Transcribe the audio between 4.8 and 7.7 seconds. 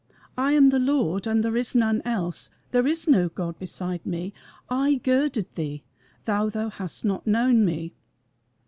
girded thee, though thou hast not known